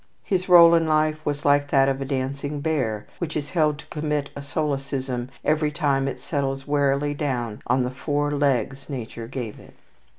[0.23, 3.85] His role in life was like that of a dancing bear, which is held to
[3.85, 9.59] commit a solecism every time it settles wearily down on the four legs nature gave
[9.59, 9.75] it.